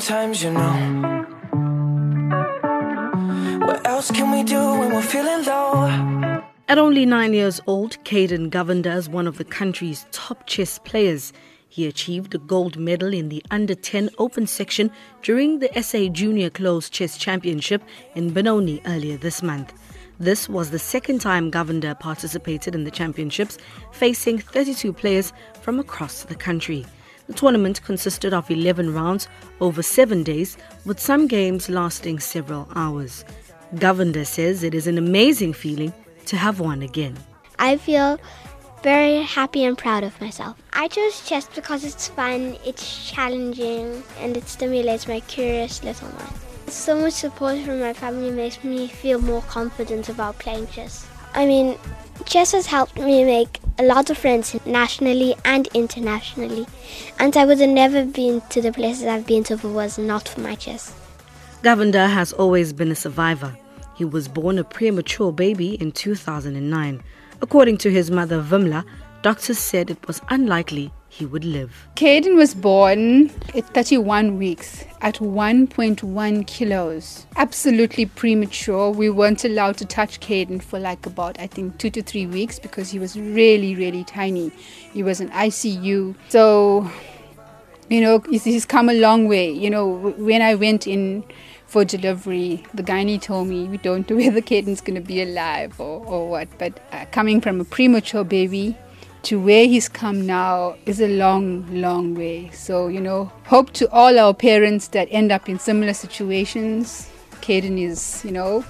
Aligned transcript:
sometimes, 0.00 0.42
you 0.42 0.50
know. 0.50 1.26
What 3.66 3.86
else 3.86 4.10
can 4.10 4.32
we 4.32 4.42
do 4.42 4.58
when 4.78 4.94
we're 4.94 5.02
feeling 5.02 5.44
low? 5.44 6.42
At 6.68 6.78
only 6.78 7.04
nine 7.04 7.34
years 7.34 7.60
old, 7.66 8.02
Kaedon 8.04 8.50
Govender 8.50 8.96
is 8.96 9.08
one 9.08 9.26
of 9.26 9.36
the 9.36 9.44
country's 9.44 10.06
top 10.10 10.46
chess 10.46 10.78
players. 10.78 11.32
He 11.68 11.86
achieved 11.86 12.34
a 12.34 12.38
gold 12.38 12.78
medal 12.78 13.12
in 13.12 13.28
the 13.28 13.44
under 13.50 13.74
10 13.74 14.10
open 14.18 14.46
section 14.46 14.90
during 15.22 15.58
the 15.58 15.70
SA 15.82 16.08
Junior 16.08 16.48
Closed 16.48 16.92
Chess 16.92 17.18
Championship 17.18 17.82
in 18.14 18.32
Benoni 18.32 18.80
earlier 18.86 19.18
this 19.18 19.42
month. 19.42 19.72
This 20.18 20.48
was 20.48 20.70
the 20.70 20.78
second 20.78 21.20
time 21.20 21.50
Govender 21.50 21.98
participated 21.98 22.74
in 22.74 22.84
the 22.84 22.90
championships, 22.90 23.58
facing 23.92 24.38
32 24.38 24.92
players 24.92 25.32
from 25.60 25.78
across 25.78 26.24
the 26.24 26.34
country. 26.34 26.86
The 27.30 27.36
tournament 27.36 27.80
consisted 27.84 28.34
of 28.34 28.50
11 28.50 28.92
rounds 28.92 29.28
over 29.60 29.84
seven 29.84 30.24
days, 30.24 30.56
with 30.84 30.98
some 30.98 31.28
games 31.28 31.68
lasting 31.68 32.18
several 32.18 32.66
hours. 32.74 33.24
Govender 33.76 34.26
says 34.26 34.64
it 34.64 34.74
is 34.74 34.88
an 34.88 34.98
amazing 34.98 35.52
feeling 35.52 35.92
to 36.26 36.36
have 36.36 36.58
won 36.58 36.82
again. 36.82 37.16
I 37.56 37.76
feel 37.76 38.18
very 38.82 39.22
happy 39.22 39.62
and 39.62 39.78
proud 39.78 40.02
of 40.02 40.20
myself. 40.20 40.56
I 40.72 40.88
chose 40.88 41.24
chess 41.24 41.46
because 41.54 41.84
it's 41.84 42.08
fun, 42.08 42.56
it's 42.66 43.08
challenging, 43.08 44.02
and 44.18 44.36
it 44.36 44.48
stimulates 44.48 45.06
my 45.06 45.20
curious 45.20 45.84
little 45.84 46.08
mind. 46.08 46.34
So 46.66 47.00
much 47.00 47.12
support 47.12 47.60
from 47.60 47.78
my 47.78 47.92
family 47.92 48.32
makes 48.32 48.64
me 48.64 48.88
feel 48.88 49.20
more 49.20 49.42
confident 49.42 50.08
about 50.08 50.40
playing 50.40 50.66
chess. 50.66 51.06
I 51.32 51.46
mean, 51.46 51.78
chess 52.24 52.50
has 52.50 52.66
helped 52.66 52.96
me 52.98 53.22
make 53.22 53.59
a 53.80 53.82
lot 53.82 54.10
of 54.10 54.18
friends 54.18 54.54
nationally 54.66 55.34
and 55.42 55.66
internationally, 55.72 56.66
and 57.18 57.34
I 57.34 57.46
would 57.46 57.60
have 57.60 57.70
never 57.70 58.04
been 58.04 58.42
to 58.50 58.60
the 58.60 58.72
places 58.72 59.04
I've 59.04 59.26
been 59.26 59.42
to 59.44 59.54
if 59.54 59.64
it 59.64 59.68
was 59.68 59.96
not 59.96 60.28
for 60.28 60.40
my 60.42 60.54
chess. 60.54 60.94
Govender 61.62 62.06
has 62.06 62.34
always 62.34 62.74
been 62.74 62.90
a 62.90 62.94
survivor. 62.94 63.56
He 63.96 64.04
was 64.04 64.28
born 64.28 64.58
a 64.58 64.64
premature 64.64 65.32
baby 65.32 65.76
in 65.80 65.92
2009. 65.92 67.02
According 67.40 67.78
to 67.78 67.90
his 67.90 68.10
mother 68.10 68.42
Vimla, 68.42 68.84
doctors 69.22 69.58
said 69.58 69.88
it 69.88 70.06
was 70.06 70.20
unlikely 70.28 70.92
he 71.10 71.26
would 71.26 71.44
live. 71.44 71.88
Kaedon 71.96 72.36
was 72.36 72.54
born 72.54 73.30
at 73.54 73.66
31 73.74 74.38
weeks 74.38 74.84
at 75.00 75.16
1.1 75.16 76.46
kilos. 76.46 77.26
Absolutely 77.36 78.06
premature. 78.06 78.90
We 78.90 79.10
weren't 79.10 79.44
allowed 79.44 79.76
to 79.78 79.84
touch 79.84 80.20
Kaedon 80.20 80.62
for 80.62 80.78
like 80.78 81.04
about, 81.04 81.38
I 81.40 81.48
think, 81.48 81.78
two 81.78 81.90
to 81.90 82.02
three 82.02 82.26
weeks 82.26 82.60
because 82.60 82.90
he 82.90 83.00
was 83.00 83.18
really, 83.18 83.74
really 83.74 84.04
tiny. 84.04 84.50
He 84.92 85.02
was 85.02 85.20
in 85.20 85.30
ICU. 85.30 86.14
So, 86.28 86.88
you 87.88 88.00
know, 88.00 88.20
he's 88.30 88.64
come 88.64 88.88
a 88.88 88.94
long 88.94 89.26
way. 89.26 89.50
You 89.50 89.68
know, 89.68 89.88
when 90.16 90.42
I 90.42 90.54
went 90.54 90.86
in 90.86 91.24
for 91.66 91.84
delivery, 91.84 92.64
the 92.72 92.84
gynae 92.84 93.20
told 93.20 93.48
me 93.48 93.64
we 93.64 93.78
don't 93.78 94.08
know 94.08 94.16
whether 94.24 94.40
Kaedon's 94.40 94.80
going 94.80 94.94
to 94.94 95.06
be 95.06 95.20
alive 95.22 95.80
or, 95.80 96.06
or 96.06 96.30
what. 96.30 96.48
But 96.56 96.78
uh, 96.92 97.06
coming 97.10 97.40
from 97.40 97.60
a 97.60 97.64
premature 97.64 98.22
baby, 98.22 98.76
to 99.22 99.40
where 99.40 99.66
he's 99.66 99.88
come 99.88 100.26
now 100.26 100.76
is 100.86 101.00
a 101.00 101.08
long, 101.08 101.66
long 101.80 102.14
way. 102.14 102.50
So, 102.50 102.88
you 102.88 103.00
know, 103.00 103.30
hope 103.44 103.72
to 103.74 103.90
all 103.90 104.18
our 104.18 104.34
parents 104.34 104.88
that 104.88 105.08
end 105.10 105.30
up 105.30 105.48
in 105.48 105.58
similar 105.58 105.94
situations. 105.94 107.10
Kaedon 107.40 107.78
is, 107.78 108.24
you 108.24 108.30
know, 108.30 108.64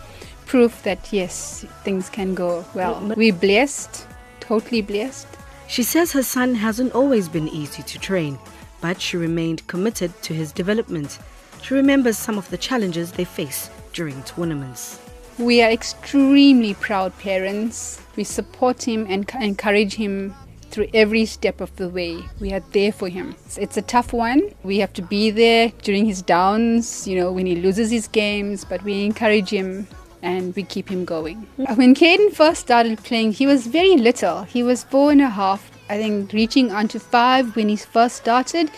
proof 0.46 0.82
that 0.82 1.12
yes, 1.12 1.64
things 1.84 2.08
can 2.08 2.34
go 2.34 2.64
well. 2.74 3.00
We're 3.16 3.32
blessed, 3.32 4.06
totally 4.40 4.82
blessed. 4.82 5.28
She 5.68 5.84
says 5.84 6.12
her 6.12 6.22
son 6.22 6.56
hasn't 6.56 6.94
always 6.94 7.28
been 7.28 7.48
easy 7.48 7.82
to 7.84 7.98
train, 7.98 8.38
but 8.80 9.00
she 9.00 9.16
remained 9.16 9.66
committed 9.68 10.20
to 10.22 10.34
his 10.34 10.50
development. 10.50 11.18
She 11.62 11.74
remembers 11.74 12.18
some 12.18 12.38
of 12.38 12.50
the 12.50 12.58
challenges 12.58 13.12
they 13.12 13.24
face 13.24 13.70
during 13.92 14.20
tournaments. 14.24 14.98
We 15.40 15.62
are 15.62 15.70
extremely 15.70 16.74
proud 16.74 17.18
parents. 17.18 17.98
We 18.14 18.24
support 18.24 18.86
him 18.86 19.06
and 19.08 19.26
encourage 19.40 19.94
him 19.94 20.34
through 20.70 20.88
every 20.92 21.24
step 21.24 21.62
of 21.62 21.74
the 21.76 21.88
way. 21.88 22.22
We 22.40 22.52
are 22.52 22.60
there 22.72 22.92
for 22.92 23.08
him. 23.08 23.34
It's 23.56 23.78
a 23.78 23.82
tough 23.82 24.12
one. 24.12 24.52
We 24.64 24.80
have 24.80 24.92
to 24.92 25.02
be 25.02 25.30
there 25.30 25.72
during 25.80 26.04
his 26.04 26.20
downs, 26.20 27.08
you 27.08 27.18
know, 27.18 27.32
when 27.32 27.46
he 27.46 27.56
loses 27.56 27.90
his 27.90 28.06
games, 28.06 28.66
but 28.66 28.82
we 28.84 29.06
encourage 29.06 29.48
him 29.48 29.88
and 30.20 30.54
we 30.54 30.62
keep 30.62 30.90
him 30.90 31.06
going. 31.06 31.46
Uh, 31.58 31.74
when 31.74 31.94
Kaedon 31.94 32.34
first 32.34 32.60
started 32.60 33.02
playing, 33.02 33.32
he 33.32 33.46
was 33.46 33.66
very 33.66 33.96
little. 33.96 34.42
He 34.42 34.62
was 34.62 34.84
four 34.84 35.10
and 35.10 35.22
a 35.22 35.30
half, 35.30 35.70
I 35.88 35.96
think, 35.96 36.34
reaching 36.34 36.70
onto 36.70 36.98
five 36.98 37.56
when 37.56 37.70
he 37.70 37.76
first 37.76 38.16
started. 38.16 38.70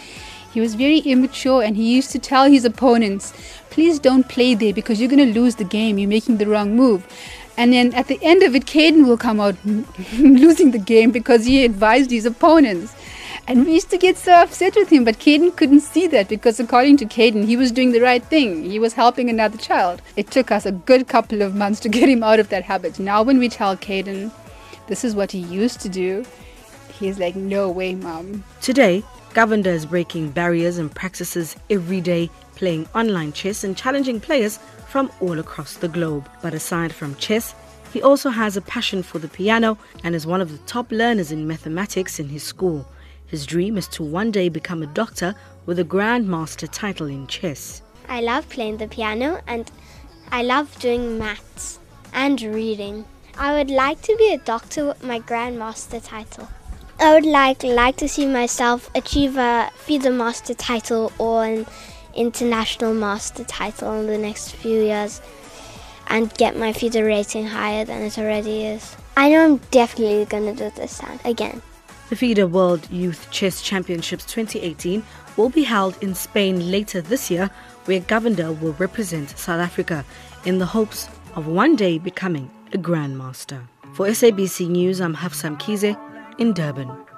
He 0.52 0.60
was 0.60 0.74
very 0.74 0.98
immature 0.98 1.62
and 1.62 1.76
he 1.76 1.94
used 1.94 2.10
to 2.12 2.18
tell 2.18 2.50
his 2.50 2.64
opponents, 2.64 3.32
please 3.70 3.98
don't 3.98 4.28
play 4.28 4.54
there 4.54 4.72
because 4.72 5.00
you're 5.00 5.08
going 5.08 5.32
to 5.32 5.40
lose 5.40 5.56
the 5.56 5.64
game. 5.64 5.98
You're 5.98 6.08
making 6.08 6.36
the 6.36 6.46
wrong 6.46 6.76
move. 6.76 7.06
And 7.56 7.72
then 7.72 7.92
at 7.94 8.08
the 8.08 8.18
end 8.22 8.42
of 8.42 8.54
it, 8.54 8.66
Kaedon 8.66 9.06
will 9.06 9.16
come 9.16 9.40
out 9.40 9.56
losing 10.18 10.70
the 10.70 10.78
game 10.78 11.10
because 11.10 11.44
he 11.44 11.64
advised 11.64 12.10
his 12.10 12.26
opponents. 12.26 12.94
And 13.48 13.66
we 13.66 13.74
used 13.74 13.90
to 13.90 13.98
get 13.98 14.16
so 14.16 14.32
upset 14.34 14.76
with 14.76 14.90
him, 14.90 15.04
but 15.04 15.18
Kaedon 15.18 15.56
couldn't 15.56 15.80
see 15.80 16.06
that 16.06 16.28
because, 16.28 16.60
according 16.60 16.96
to 16.98 17.04
Kaedon, 17.04 17.44
he 17.44 17.56
was 17.56 17.72
doing 17.72 17.90
the 17.90 18.00
right 18.00 18.22
thing. 18.22 18.62
He 18.70 18.78
was 18.78 18.92
helping 18.92 19.28
another 19.28 19.58
child. 19.58 20.00
It 20.16 20.30
took 20.30 20.52
us 20.52 20.64
a 20.64 20.72
good 20.72 21.08
couple 21.08 21.42
of 21.42 21.54
months 21.54 21.80
to 21.80 21.88
get 21.96 22.08
him 22.08 22.22
out 22.22 22.38
of 22.38 22.50
that 22.50 22.64
habit. 22.64 23.00
Now, 23.00 23.22
when 23.22 23.38
we 23.38 23.48
tell 23.48 23.76
Kaedon 23.76 24.30
this 24.86 25.04
is 25.04 25.14
what 25.14 25.32
he 25.32 25.40
used 25.40 25.80
to 25.80 25.88
do, 25.88 26.24
he's 27.00 27.18
like, 27.18 27.34
No 27.34 27.68
way, 27.68 27.94
mom. 27.96 28.44
Today, 28.60 29.02
Govender 29.34 29.68
is 29.68 29.86
breaking 29.86 30.28
barriers 30.32 30.76
and 30.76 30.94
practices 30.94 31.56
every 31.70 32.02
day, 32.02 32.28
playing 32.54 32.86
online 32.94 33.32
chess 33.32 33.64
and 33.64 33.74
challenging 33.74 34.20
players 34.20 34.58
from 34.88 35.10
all 35.20 35.38
across 35.38 35.76
the 35.76 35.88
globe. 35.88 36.28
But 36.42 36.52
aside 36.52 36.92
from 36.92 37.14
chess, 37.16 37.54
he 37.94 38.02
also 38.02 38.28
has 38.28 38.58
a 38.58 38.60
passion 38.60 39.02
for 39.02 39.18
the 39.18 39.28
piano 39.28 39.78
and 40.04 40.14
is 40.14 40.26
one 40.26 40.42
of 40.42 40.52
the 40.52 40.58
top 40.66 40.92
learners 40.92 41.32
in 41.32 41.46
mathematics 41.46 42.20
in 42.20 42.28
his 42.28 42.42
school. 42.42 42.86
His 43.26 43.46
dream 43.46 43.78
is 43.78 43.88
to 43.88 44.02
one 44.02 44.32
day 44.32 44.50
become 44.50 44.82
a 44.82 44.86
doctor 44.86 45.34
with 45.64 45.78
a 45.78 45.84
grandmaster 45.84 46.68
title 46.70 47.06
in 47.06 47.26
chess. 47.26 47.80
I 48.10 48.20
love 48.20 48.46
playing 48.50 48.76
the 48.76 48.88
piano 48.88 49.40
and 49.46 49.70
I 50.30 50.42
love 50.42 50.78
doing 50.78 51.18
maths 51.18 51.78
and 52.12 52.42
reading. 52.42 53.06
I 53.38 53.54
would 53.54 53.70
like 53.70 54.02
to 54.02 54.16
be 54.16 54.34
a 54.34 54.38
doctor 54.38 54.88
with 54.88 55.02
my 55.02 55.20
grandmaster 55.20 56.06
title. 56.06 56.50
I 57.02 57.14
would 57.14 57.26
like 57.26 57.64
like 57.64 57.96
to 57.96 58.08
see 58.08 58.26
myself 58.26 58.88
achieve 58.94 59.36
a 59.36 59.68
FIDE 59.74 60.12
master 60.12 60.54
title 60.54 61.10
or 61.18 61.44
an 61.44 61.66
international 62.14 62.94
master 62.94 63.42
title 63.42 63.92
in 63.98 64.06
the 64.06 64.16
next 64.16 64.52
few 64.52 64.78
years 64.84 65.20
and 66.06 66.32
get 66.34 66.56
my 66.56 66.72
FIDE 66.72 66.94
rating 66.94 67.48
higher 67.48 67.84
than 67.84 68.02
it 68.02 68.16
already 68.18 68.66
is. 68.66 68.96
I 69.16 69.30
know 69.30 69.44
I'm 69.44 69.56
definitely 69.72 70.26
going 70.26 70.54
to 70.54 70.70
do 70.70 70.70
this 70.76 70.98
time 70.98 71.18
again. 71.24 71.60
The 72.08 72.14
FIDE 72.14 72.44
World 72.44 72.88
Youth 72.88 73.28
Chess 73.32 73.62
Championships 73.62 74.24
2018 74.26 75.02
will 75.36 75.48
be 75.48 75.64
held 75.64 76.00
in 76.04 76.14
Spain 76.14 76.70
later 76.70 77.00
this 77.00 77.32
year, 77.32 77.50
where 77.86 77.98
Govender 77.98 78.56
will 78.60 78.74
represent 78.74 79.36
South 79.36 79.60
Africa 79.60 80.04
in 80.44 80.58
the 80.58 80.66
hopes 80.66 81.08
of 81.34 81.48
one 81.48 81.74
day 81.74 81.98
becoming 81.98 82.48
a 82.72 82.78
Grandmaster. 82.78 83.66
For 83.94 84.06
SABC 84.06 84.68
News, 84.68 85.00
I'm 85.00 85.16
Hafsa 85.16 85.56
Mkhize 85.56 86.11
in 86.38 86.52
Durban. 86.52 87.11